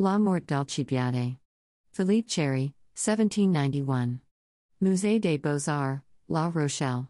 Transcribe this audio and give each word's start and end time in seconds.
La 0.00 0.16
Mort 0.16 0.46
d'Alcibiade. 0.46 1.36
Philippe 1.92 2.26
Chéry, 2.26 2.72
1791. 2.94 4.20
Musée 4.82 5.20
des 5.20 5.36
Beaux-Arts, 5.36 6.00
La 6.26 6.48
Rochelle. 6.48 7.06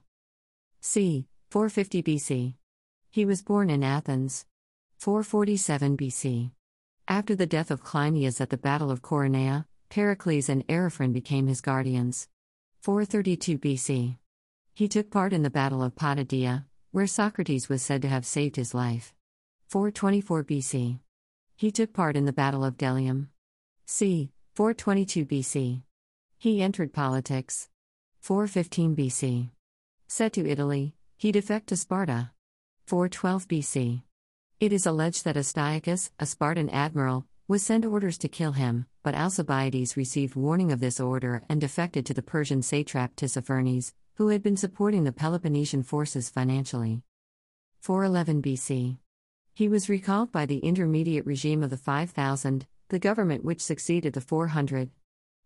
c. 0.80 1.28
450 1.50 2.02
BC. 2.02 2.54
He 3.08 3.24
was 3.24 3.42
born 3.42 3.70
in 3.70 3.84
Athens. 3.84 4.44
447 4.98 5.96
BC. 5.96 6.50
After 7.06 7.36
the 7.36 7.46
death 7.46 7.70
of 7.70 7.84
Cleinias 7.84 8.40
at 8.40 8.50
the 8.50 8.56
Battle 8.56 8.90
of 8.90 9.02
Coronea, 9.02 9.66
Pericles 9.88 10.48
and 10.48 10.66
Ariphron 10.66 11.12
became 11.12 11.46
his 11.46 11.60
guardians. 11.60 12.26
432 12.80 13.56
BC. 13.56 14.16
He 14.74 14.88
took 14.88 15.12
part 15.12 15.32
in 15.32 15.44
the 15.44 15.48
Battle 15.48 15.84
of 15.84 15.94
Potidaea, 15.94 16.64
where 16.90 17.06
Socrates 17.06 17.68
was 17.68 17.82
said 17.82 18.02
to 18.02 18.08
have 18.08 18.26
saved 18.26 18.56
his 18.56 18.74
life. 18.74 19.14
424 19.68 20.42
BC. 20.42 20.98
He 21.60 21.70
took 21.70 21.92
part 21.92 22.16
in 22.16 22.24
the 22.24 22.32
Battle 22.32 22.64
of 22.64 22.78
Delium. 22.78 23.28
c. 23.84 24.30
422 24.54 25.26
BC. 25.26 25.82
He 26.38 26.62
entered 26.62 26.94
politics. 26.94 27.68
415 28.20 28.96
BC. 28.96 29.50
Set 30.08 30.32
to 30.32 30.48
Italy, 30.48 30.94
he 31.18 31.30
defected 31.30 31.68
to 31.68 31.76
Sparta. 31.76 32.30
412 32.86 33.46
BC. 33.46 34.02
It 34.58 34.72
is 34.72 34.86
alleged 34.86 35.26
that 35.26 35.36
Astyochus, 35.36 36.10
a 36.18 36.24
Spartan 36.24 36.70
admiral, 36.70 37.26
was 37.46 37.62
sent 37.62 37.84
orders 37.84 38.16
to 38.16 38.28
kill 38.28 38.52
him, 38.52 38.86
but 39.02 39.14
Alcibiades 39.14 39.98
received 39.98 40.36
warning 40.36 40.72
of 40.72 40.80
this 40.80 40.98
order 40.98 41.42
and 41.50 41.60
defected 41.60 42.06
to 42.06 42.14
the 42.14 42.22
Persian 42.22 42.62
satrap 42.62 43.14
Tissaphernes, 43.16 43.92
who 44.14 44.28
had 44.28 44.42
been 44.42 44.56
supporting 44.56 45.04
the 45.04 45.12
Peloponnesian 45.12 45.82
forces 45.82 46.30
financially. 46.30 47.02
411 47.80 48.40
BC. 48.40 48.96
He 49.60 49.68
was 49.68 49.90
recalled 49.90 50.32
by 50.32 50.46
the 50.46 50.60
intermediate 50.60 51.26
regime 51.26 51.62
of 51.62 51.68
the 51.68 51.76
5000, 51.76 52.66
the 52.88 52.98
government 52.98 53.44
which 53.44 53.60
succeeded 53.60 54.14
the 54.14 54.22
400. 54.22 54.88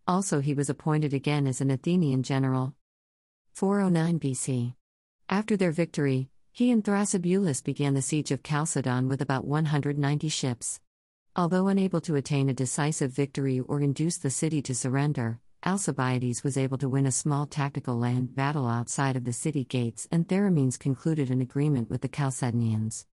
Also, 0.06 0.38
he 0.38 0.54
was 0.54 0.70
appointed 0.70 1.12
again 1.12 1.48
as 1.48 1.60
an 1.60 1.68
Athenian 1.68 2.22
general. 2.22 2.76
409 3.54 4.20
BC. 4.20 4.74
After 5.28 5.56
their 5.56 5.72
victory, 5.72 6.28
he 6.52 6.70
and 6.70 6.84
Thrasybulus 6.84 7.64
began 7.64 7.94
the 7.94 8.02
siege 8.02 8.30
of 8.30 8.44
Chalcedon 8.44 9.08
with 9.08 9.20
about 9.20 9.48
190 9.48 10.28
ships. 10.28 10.78
Although 11.34 11.66
unable 11.66 12.00
to 12.02 12.14
attain 12.14 12.48
a 12.48 12.54
decisive 12.54 13.10
victory 13.10 13.58
or 13.58 13.80
induce 13.80 14.18
the 14.18 14.30
city 14.30 14.62
to 14.62 14.76
surrender, 14.76 15.40
Alcibiades 15.66 16.44
was 16.44 16.56
able 16.56 16.78
to 16.78 16.88
win 16.88 17.06
a 17.06 17.10
small 17.10 17.46
tactical 17.46 17.98
land 17.98 18.36
battle 18.36 18.68
outside 18.68 19.16
of 19.16 19.24
the 19.24 19.32
city 19.32 19.64
gates, 19.64 20.06
and 20.12 20.28
Theramenes 20.28 20.78
concluded 20.78 21.32
an 21.32 21.40
agreement 21.40 21.90
with 21.90 22.02
the 22.02 22.08
Chalcedonians. 22.08 23.06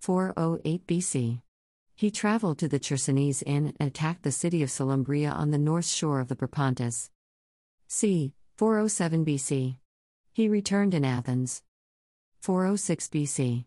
408 0.00 0.86
BC. 0.86 1.42
He 1.94 2.10
traveled 2.10 2.58
to 2.58 2.68
the 2.68 2.80
Chersonese 2.80 3.42
Inn 3.44 3.74
and 3.78 3.88
attacked 3.88 4.22
the 4.22 4.32
city 4.32 4.62
of 4.62 4.70
Selymbria 4.70 5.30
on 5.30 5.50
the 5.50 5.58
north 5.58 5.84
shore 5.84 6.20
of 6.20 6.28
the 6.28 6.36
Propontis. 6.36 7.10
c. 7.86 8.32
407 8.56 9.26
BC. 9.26 9.76
He 10.32 10.48
returned 10.48 10.94
in 10.94 11.04
Athens. 11.04 11.62
406 12.40 13.08
BC. 13.08 13.66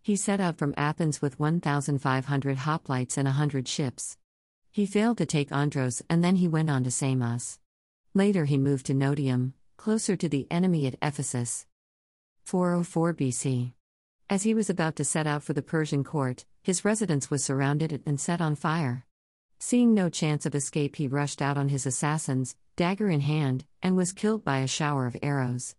He 0.00 0.14
set 0.14 0.40
out 0.40 0.56
from 0.56 0.72
Athens 0.76 1.20
with 1.20 1.40
1,500 1.40 2.58
hoplites 2.58 3.18
and 3.18 3.26
a 3.26 3.32
100 3.32 3.66
ships. 3.66 4.16
He 4.70 4.86
failed 4.86 5.18
to 5.18 5.26
take 5.26 5.50
Andros 5.50 6.00
and 6.08 6.22
then 6.22 6.36
he 6.36 6.46
went 6.46 6.70
on 6.70 6.84
to 6.84 6.92
Samos. 6.92 7.58
Later 8.14 8.44
he 8.44 8.56
moved 8.56 8.86
to 8.86 8.94
Notium, 8.94 9.54
closer 9.76 10.14
to 10.14 10.28
the 10.28 10.46
enemy 10.48 10.86
at 10.86 10.94
Ephesus. 11.02 11.66
404 12.44 13.14
BC. 13.14 13.72
As 14.32 14.44
he 14.44 14.54
was 14.54 14.70
about 14.70 14.96
to 14.96 15.04
set 15.04 15.26
out 15.26 15.42
for 15.42 15.52
the 15.52 15.60
Persian 15.60 16.02
court, 16.04 16.46
his 16.62 16.86
residence 16.86 17.30
was 17.30 17.44
surrounded 17.44 18.02
and 18.06 18.18
set 18.18 18.40
on 18.40 18.54
fire. 18.54 19.04
Seeing 19.60 19.92
no 19.92 20.08
chance 20.08 20.46
of 20.46 20.54
escape, 20.54 20.96
he 20.96 21.06
rushed 21.06 21.42
out 21.42 21.58
on 21.58 21.68
his 21.68 21.84
assassins, 21.84 22.56
dagger 22.74 23.10
in 23.10 23.20
hand, 23.20 23.66
and 23.82 23.94
was 23.94 24.14
killed 24.14 24.42
by 24.42 24.60
a 24.60 24.66
shower 24.66 25.06
of 25.06 25.18
arrows. 25.22 25.74